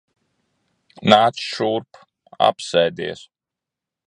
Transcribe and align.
Nāc 1.13 1.43
šurp. 1.49 2.01
Apsēdies. 2.49 3.27